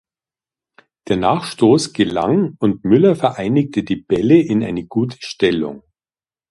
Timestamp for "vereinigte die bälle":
3.15-4.39